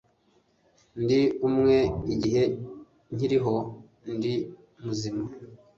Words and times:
ndi 1.01 1.21
uwawe 1.45 1.79
igihe 2.13 2.43
nkiriho 3.13 3.55
ndi 4.15 4.33
muzima 4.83 5.23